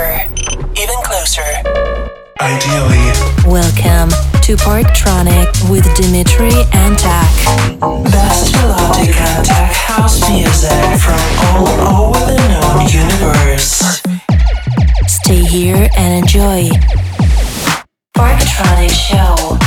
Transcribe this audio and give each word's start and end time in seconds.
closer, 0.00 0.24
even 0.76 0.96
closer. 1.02 1.50
Ideally. 2.40 3.12
Welcome 3.44 4.08
to 4.44 4.56
Parktronic 4.56 5.50
with 5.68 5.84
Dimitri 5.94 6.52
Antek. 6.72 8.04
Best 8.04 8.52
melodic 8.56 9.14
and 9.16 9.44
tech 9.44 9.72
house 9.72 10.20
music 10.30 10.70
from 11.04 11.20
all 11.44 11.68
over 12.06 12.32
the 12.32 12.38
known 12.48 12.88
universe. 12.88 14.00
Stay 15.06 15.44
here 15.44 15.88
and 15.96 16.22
enjoy. 16.22 16.70
Parktronic 18.16 18.90
Show. 18.90 19.58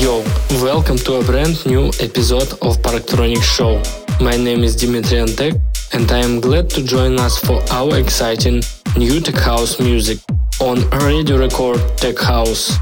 Yo, 0.00 0.22
welcome 0.62 0.96
to 0.96 1.14
a 1.16 1.24
brand 1.24 1.64
new 1.66 1.88
episode 2.00 2.52
of 2.62 2.80
Parktronic 2.82 3.42
Show. 3.42 3.82
My 4.20 4.36
name 4.36 4.64
is 4.64 4.76
Dimitri 4.76 5.18
Antek 5.18 5.60
and 5.96 6.12
I 6.12 6.18
am 6.18 6.40
glad 6.40 6.68
to 6.70 6.84
join 6.84 7.18
us 7.18 7.38
for 7.38 7.62
our 7.72 7.96
exciting 7.96 8.62
new 8.98 9.18
tech 9.18 9.36
house 9.36 9.80
music 9.80 10.18
on 10.60 10.76
Radio 10.90 11.38
Record 11.38 11.80
Tech 11.96 12.18
House. 12.18 12.76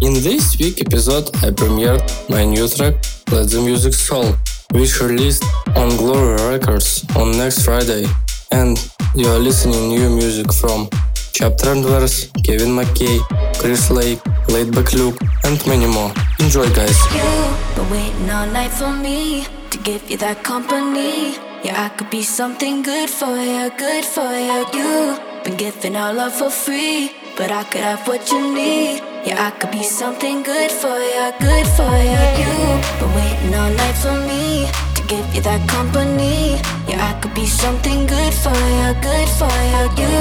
In 0.00 0.14
this 0.14 0.56
week 0.56 0.80
episode, 0.80 1.34
I 1.42 1.50
premiered 1.50 2.00
my 2.30 2.44
new 2.44 2.68
track, 2.68 2.94
Let 3.32 3.50
the 3.50 3.60
Music 3.60 3.92
Soul, 3.92 4.36
which 4.70 5.00
released 5.00 5.42
on 5.74 5.90
Glorie 5.98 6.48
Records 6.48 7.04
on 7.16 7.32
next 7.32 7.64
Friday. 7.64 8.06
And 8.52 8.78
you 9.16 9.26
are 9.26 9.38
listening 9.40 9.88
new 9.88 10.08
music 10.08 10.52
from 10.52 10.88
Chapter 11.32 11.72
and 11.72 11.84
Verse, 11.84 12.30
Kevin 12.44 12.70
McKay, 12.78 13.18
Chris 13.58 13.90
Lake, 13.90 14.20
Laidback 14.46 14.94
Luke, 14.94 15.18
and 15.42 15.58
many 15.66 15.88
more. 15.88 16.12
Enjoy, 16.38 16.70
guys. 16.70 16.98
You 17.12 17.82
waiting 17.90 18.30
all 18.30 18.46
night 18.46 18.70
for 18.70 18.92
me 18.92 19.44
to 19.70 19.78
give 19.78 20.08
you 20.08 20.18
that 20.18 20.44
company. 20.44 21.49
Yeah, 21.62 21.84
I 21.84 21.90
could 21.90 22.08
be 22.08 22.22
something 22.22 22.80
good 22.80 23.10
for 23.10 23.36
you, 23.36 23.70
good 23.76 24.04
for 24.04 24.32
you. 24.32 24.64
You 24.72 25.18
been 25.44 25.58
giving 25.58 25.94
all 25.94 26.14
love 26.14 26.32
for 26.32 26.48
free, 26.48 27.12
but 27.36 27.50
I 27.50 27.64
could 27.64 27.82
have 27.82 28.08
what 28.08 28.30
you 28.32 28.40
need. 28.54 29.02
Yeah, 29.26 29.46
I 29.46 29.50
could 29.50 29.70
be 29.70 29.82
something 29.82 30.42
good 30.42 30.70
for 30.70 30.96
you, 30.96 31.26
good 31.38 31.66
for 31.76 31.92
you. 32.12 32.22
You 32.40 32.52
been 32.98 33.12
waiting 33.12 33.54
all 33.54 33.70
night 33.76 33.96
for 34.00 34.16
me 34.24 34.72
to 34.96 35.02
give 35.06 35.26
you 35.34 35.42
that 35.42 35.68
company. 35.68 36.56
Yeah, 36.88 37.04
I 37.04 37.20
could 37.20 37.34
be 37.34 37.44
something 37.44 38.06
good 38.06 38.32
for 38.32 38.56
you, 38.78 38.88
good 39.04 39.28
for 39.36 39.52
you. 39.72 39.82
You 40.00 40.16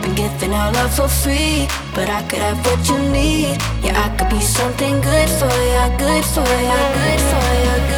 been 0.00 0.14
giving 0.14 0.54
all 0.54 0.70
love 0.74 0.94
for 0.94 1.08
free, 1.08 1.66
but 1.92 2.08
I 2.08 2.22
could 2.28 2.38
have 2.38 2.64
what 2.64 2.78
you 2.88 2.98
need. 3.10 3.58
Yeah, 3.82 3.98
I 3.98 4.14
could 4.16 4.30
be 4.30 4.40
something 4.40 5.00
good 5.00 5.30
for 5.42 5.54
you, 5.74 5.84
good 5.98 6.24
for 6.34 6.46
you, 6.70 6.80
good 7.02 7.20
for 7.30 7.46
you, 7.66 7.74
good 7.90 7.93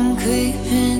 I'm 0.00 0.16
creeping 0.16 0.99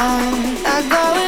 I, 0.00 0.62
I 0.64 0.88
go 0.88 1.27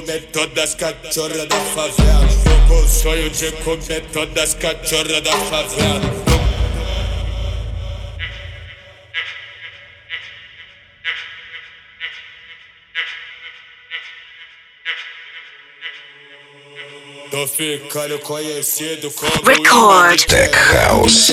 Comer 0.00 0.22
todas 0.32 0.64
as 0.64 0.74
cachorras 0.74 1.46
da 1.46 1.56
favela. 1.56 2.28
Tô 2.44 2.68
com 2.68 2.80
o 2.80 2.88
sonho 2.88 3.30
de 3.30 3.50
comer 3.52 4.02
todas 4.12 4.44
as 4.44 4.54
cachorras 4.54 5.20
da 5.22 5.32
favela. 5.32 6.28
Tô 17.30 17.46
ficando 17.46 18.18
conhecido 18.20 19.10
como 19.10 19.32
Record. 19.44 20.24
Tech 20.26 20.54
House. 20.54 21.32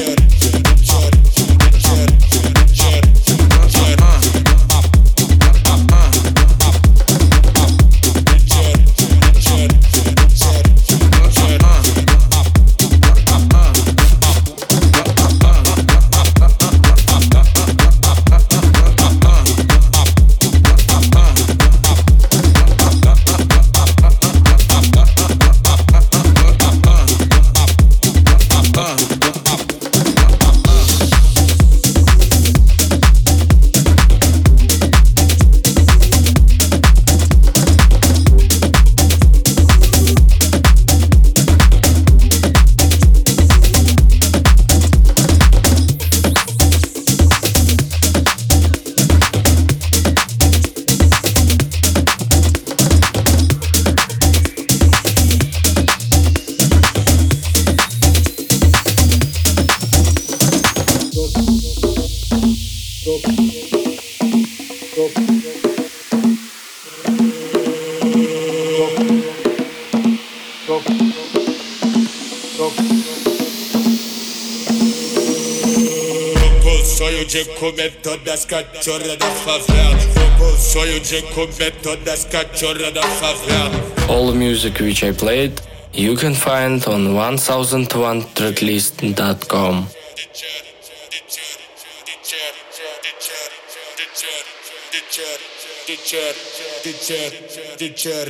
De 77.35 77.43
comer 77.55 77.91
todas 78.01 78.33
as 78.33 78.45
cachorras 78.45 79.17
da 79.17 79.29
favela. 79.29 79.97
O 80.39 80.57
sonho 80.57 81.01
de 81.01 81.21
comer 81.33 81.73
todas 81.83 82.07
as 82.07 82.23
cachorras 82.23 82.93
da 82.93 83.01
favela. 83.01 83.75
All 84.07 84.31
the 84.31 84.37
music 84.37 84.81
which 84.81 85.03
I 85.03 85.11
played 85.11 85.59
you 85.93 86.15
can 86.15 86.33
find 86.33 86.81
on 86.87 87.13
1001tracklist.com. 87.13 89.89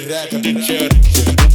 Levels 0.07 1.54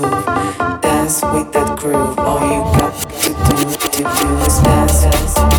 move. 0.00 0.24
Dance 0.80 1.22
with 1.22 1.52
that 1.52 1.78
groove. 1.78 2.18
All 2.18 2.40
you 2.40 2.62
got 2.78 2.94
to 2.94 3.28
do, 3.28 3.56
to 3.90 4.02
do 4.02 4.36
is 4.46 4.58
dance. 4.62 5.51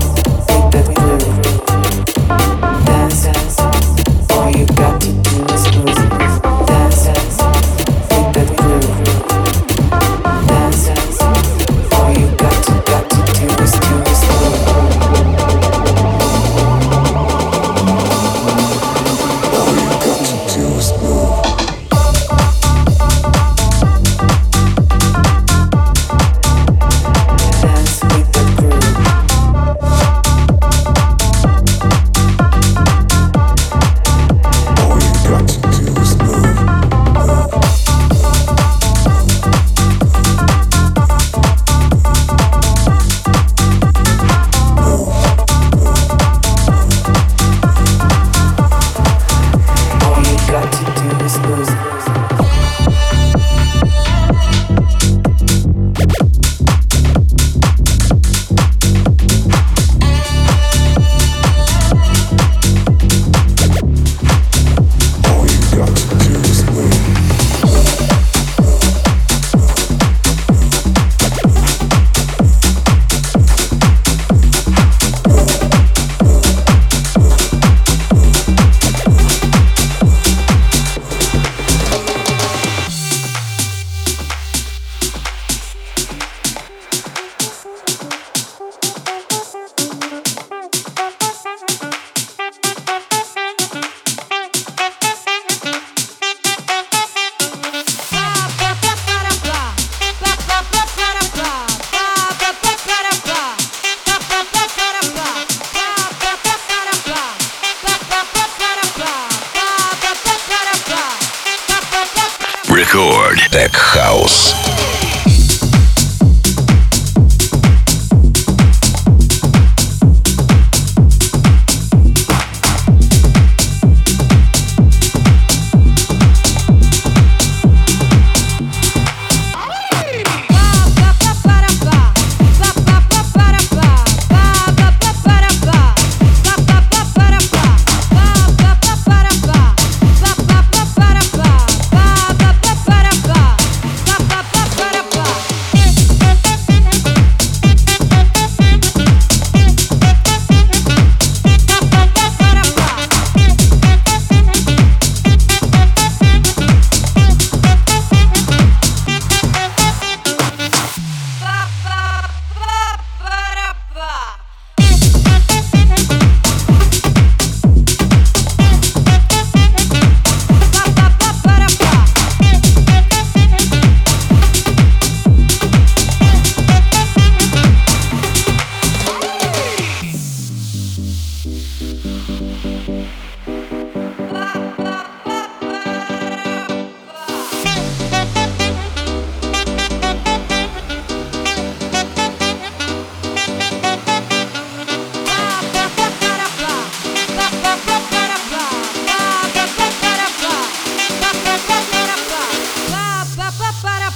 Рекорд. 112.93 113.49
Тек 113.49 113.75
Хаус. 113.75 114.62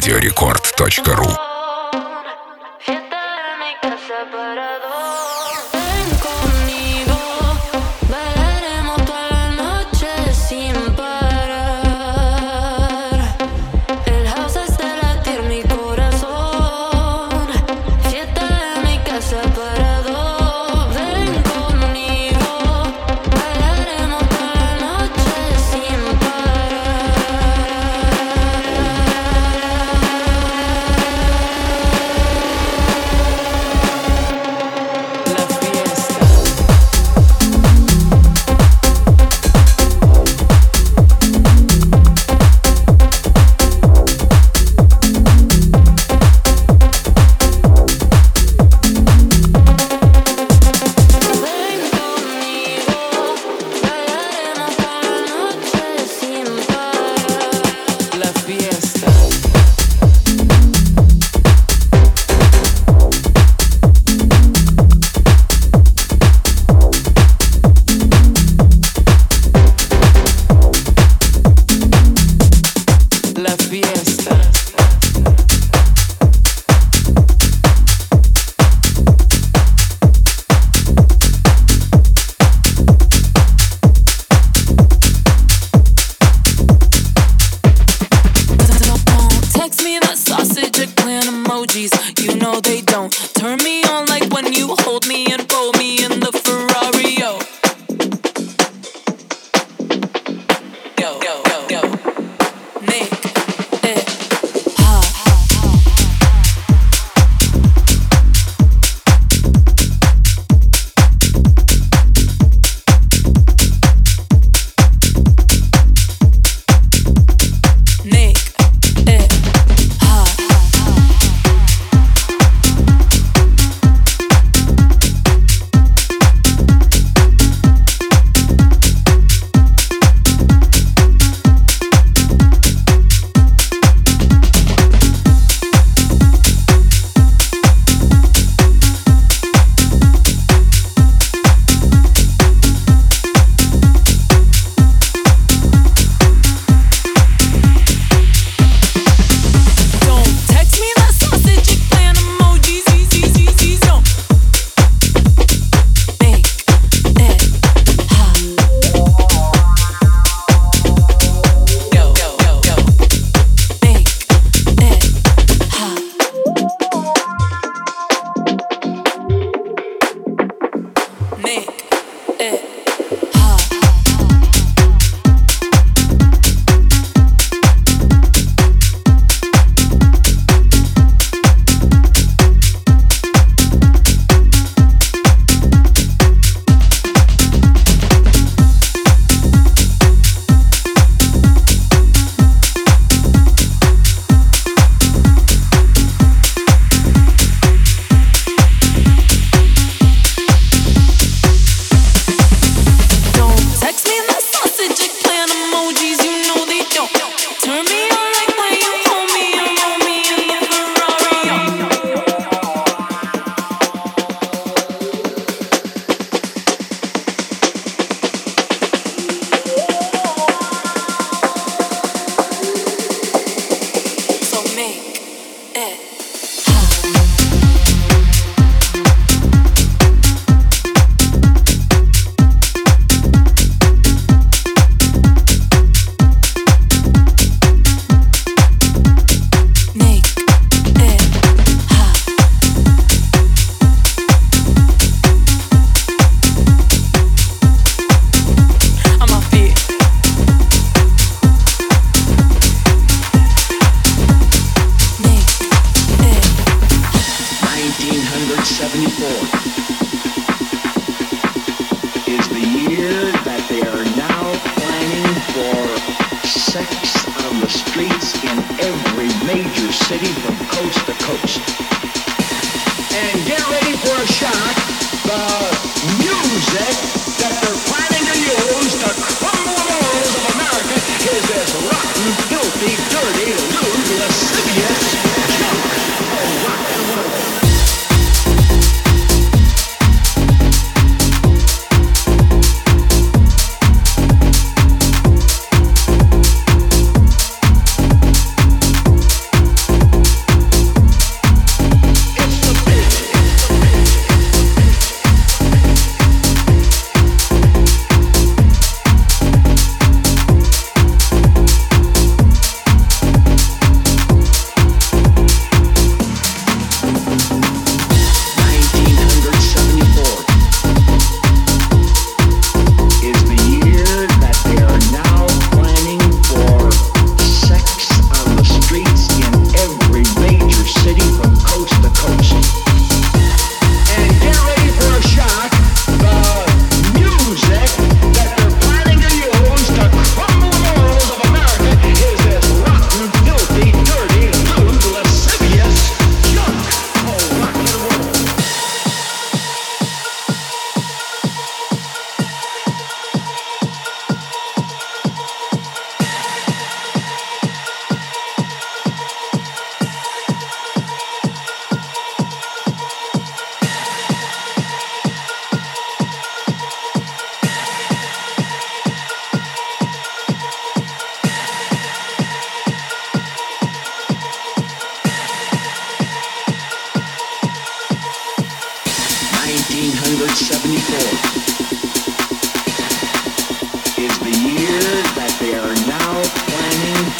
Радио 0.00 0.16
Рекорд. 0.16 0.49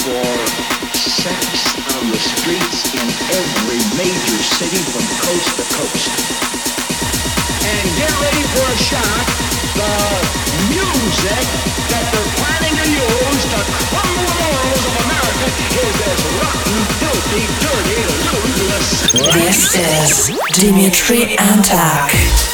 for 0.00 0.24
sex 0.96 1.76
on 1.92 2.08
the 2.08 2.16
streets 2.16 2.88
in 2.96 3.08
every 3.36 3.80
major 4.00 4.40
city 4.56 4.80
from 4.88 5.04
coast 5.20 5.50
to 5.60 5.64
coast. 5.76 6.08
And 7.68 7.84
get 8.00 8.08
ready 8.24 8.44
for 8.56 8.64
a 8.64 8.78
shock. 8.80 9.26
The 9.76 9.92
music 10.72 11.44
that 11.92 12.04
they're 12.12 12.32
planning 12.40 12.74
to 12.80 12.86
use 12.96 13.44
to 13.52 13.60
crumble 13.92 14.24
the 14.24 14.36
morals 14.40 14.84
of 14.88 14.94
America 15.04 15.46
is 15.84 15.96
as 16.08 16.20
rotten, 16.40 16.78
filthy, 16.96 17.44
dirty, 17.60 18.00
ruthless. 18.32 18.88
This 19.36 19.60
is 19.76 20.32
Dimitri 20.56 21.36
Antek. 21.36 22.49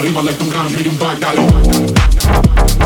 arriba, 0.00 0.22
le 0.22 0.32
tungan, 0.32 0.66
un 0.66 0.98
back, 0.98 1.18
dale. 1.18 2.79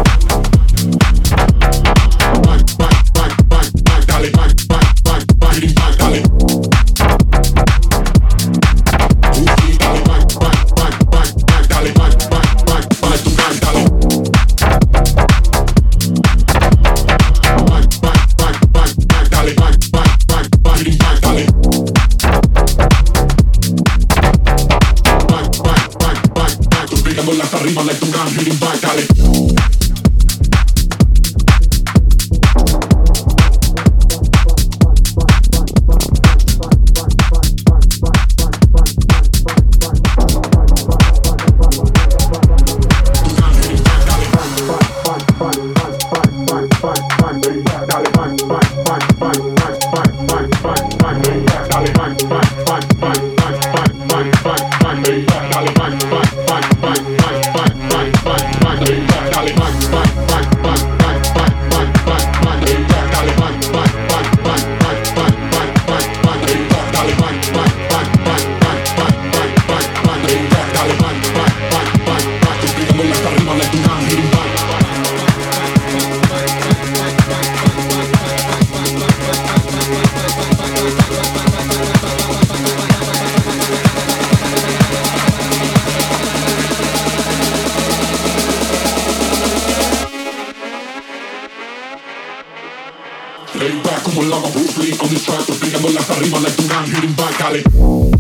on 94.93 95.09
this 95.09 95.24
track, 95.24 95.49
we're 95.49 95.59
picking 95.59 95.80
up 95.97 96.11
arriba 96.11 96.37
like 96.37 96.57
Duran, 96.57 96.85
hitting 96.91 97.14
back, 97.14 97.41
alley. 97.41 98.13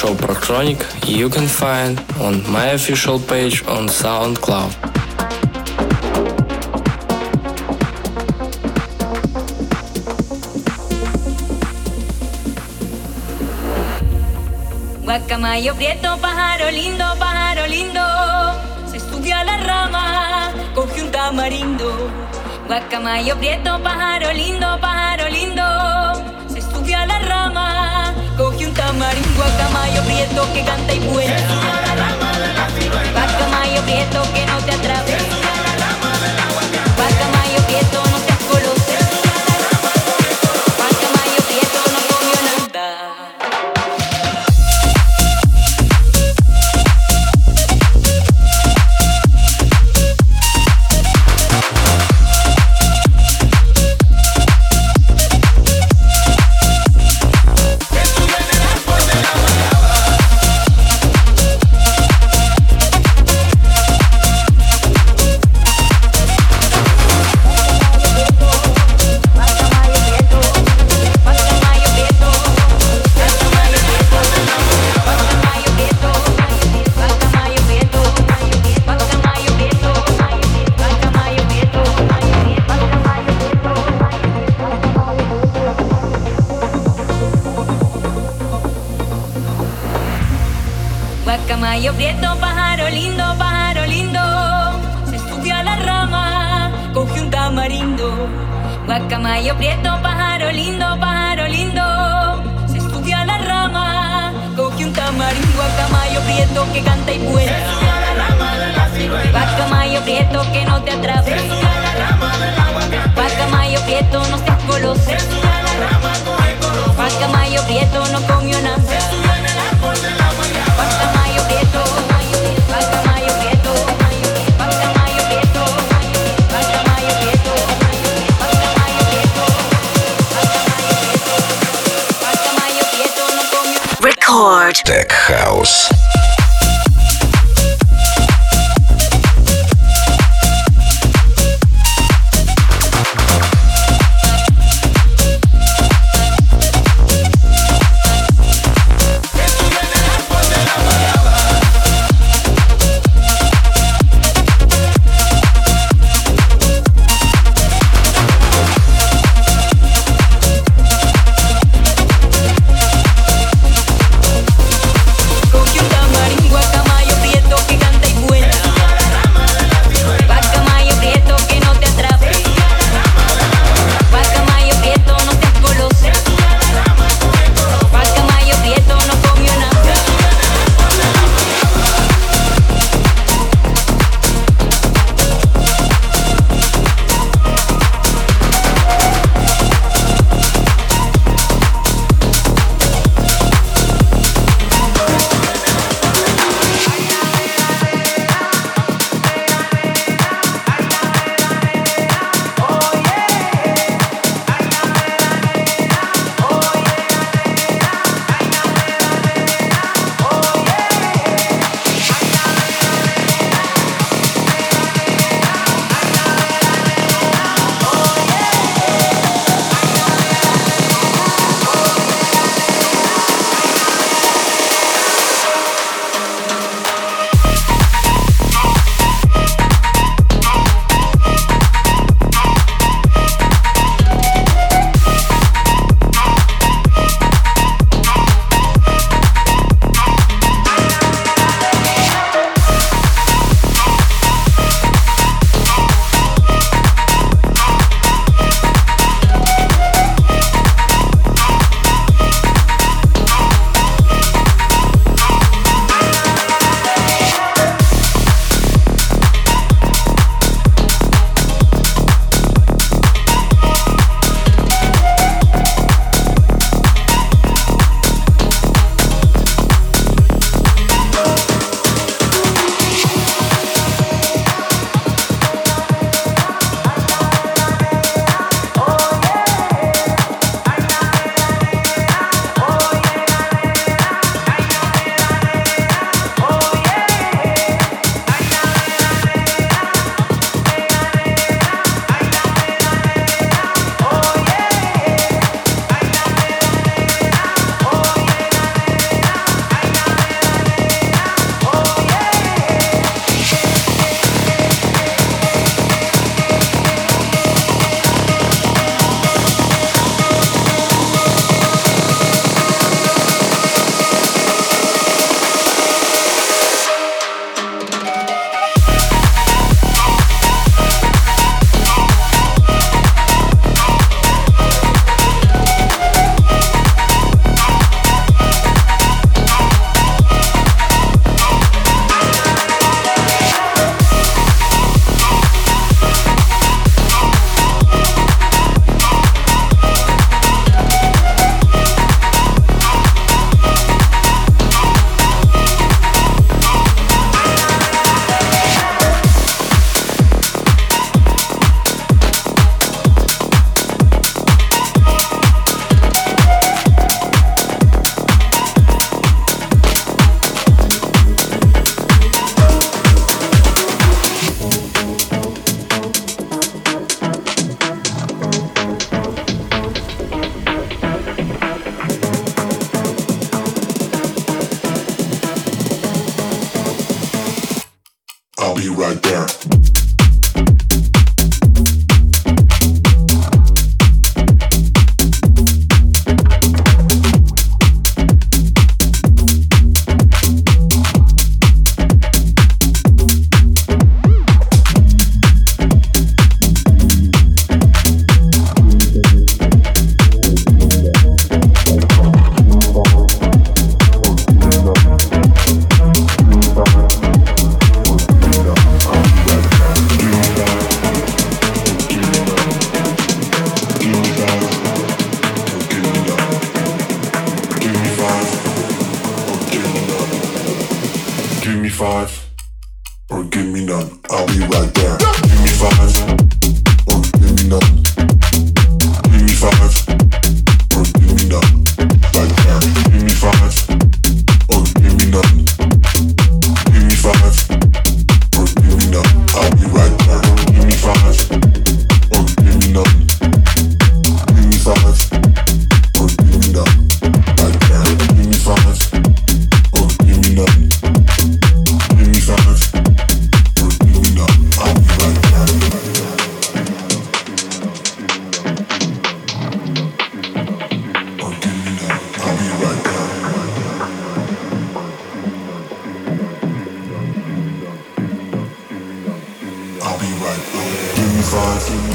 show 0.00 0.14
Proctronic 0.14 0.80
you 1.06 1.28
can 1.28 1.46
find 1.46 2.00
on 2.26 2.40
my 2.50 2.68
official 2.72 3.18
page 3.18 3.62
on 3.66 3.84
SoundCloud. 3.86 4.72
Guacamayo 15.04 15.74
prieto, 15.74 16.16
pájaro 16.24 16.70
lindo, 16.70 17.04
pájaro 17.18 17.66
lindo. 17.66 18.04
Se 18.90 18.98
subió 19.00 19.36
a 19.36 19.44
la 19.44 19.56
rama, 19.58 20.52
cogió 20.74 21.04
un 21.04 21.10
tamarindo. 21.10 21.92
Guacamayo 22.66 23.36
prieto, 23.36 23.78
pájaro 23.82 24.32
lindo, 24.32 24.78
pájaro 24.80 25.28
lindo 25.28 26.29
Camarín, 28.80 29.22
guacamayo, 29.36 30.02
prieto 30.04 30.50
que 30.54 30.64
canta 30.64 30.94
y 30.94 31.00
vuela. 31.00 31.36
Bacamayo, 33.14 33.82
prieto 33.82 34.22
que 34.32 34.39